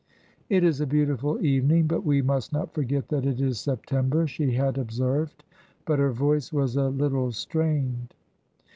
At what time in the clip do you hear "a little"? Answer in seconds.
6.75-7.31